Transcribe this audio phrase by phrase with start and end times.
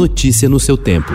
[0.00, 1.12] Notícia no seu tempo.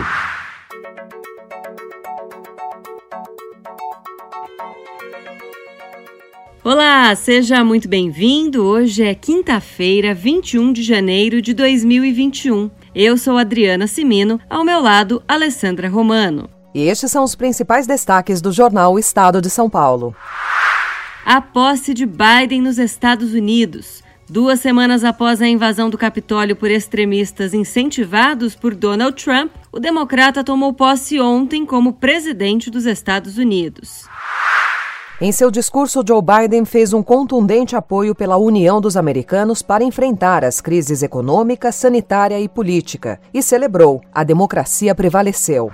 [6.64, 8.64] Olá, seja muito bem-vindo.
[8.64, 12.70] Hoje é quinta-feira, 21 de janeiro de 2021.
[12.94, 16.48] Eu sou Adriana Simino, ao meu lado, Alessandra Romano.
[16.74, 20.16] E estes são os principais destaques do jornal Estado de São Paulo.
[21.26, 24.02] A posse de Biden nos Estados Unidos.
[24.30, 30.44] Duas semanas após a invasão do Capitólio por extremistas incentivados por Donald Trump, o democrata
[30.44, 34.04] tomou posse ontem como presidente dos Estados Unidos.
[35.20, 40.44] Em seu discurso, Joe Biden fez um contundente apoio pela união dos americanos para enfrentar
[40.44, 45.72] as crises econômica, sanitária e política e celebrou: a democracia prevaleceu.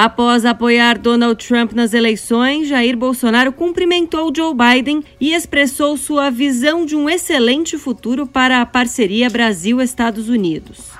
[0.00, 6.86] Após apoiar Donald Trump nas eleições, Jair Bolsonaro cumprimentou Joe Biden e expressou sua visão
[6.86, 10.92] de um excelente futuro para a parceria Brasil-Estados Unidos.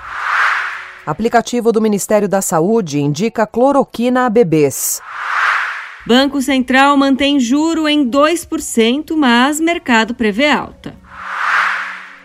[1.06, 5.00] Aplicativo do Ministério da Saúde indica cloroquina a bebês.
[6.04, 10.97] Banco Central mantém juro em 2%, mas mercado prevê alta.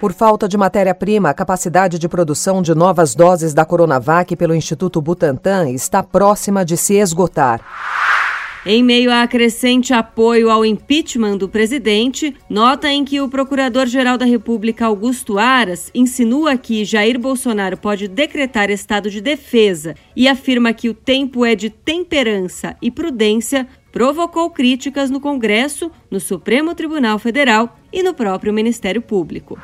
[0.03, 5.01] Por falta de matéria-prima, a capacidade de produção de novas doses da Coronavac pelo Instituto
[5.01, 7.61] Butantan está próxima de se esgotar.
[8.65, 14.25] Em meio a crescente apoio ao impeachment do presidente, nota em que o Procurador-Geral da
[14.25, 20.89] República, Augusto Aras, insinua que Jair Bolsonaro pode decretar estado de defesa e afirma que
[20.89, 27.77] o tempo é de temperança e prudência, provocou críticas no Congresso, no Supremo Tribunal Federal
[27.91, 29.59] e no próprio Ministério Público.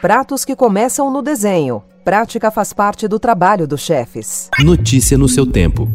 [0.00, 1.82] Pratos que começam no desenho.
[2.04, 4.50] Prática faz parte do trabalho dos chefes.
[4.62, 5.90] Notícia no seu tempo.